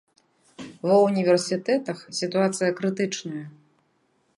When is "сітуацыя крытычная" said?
2.21-3.45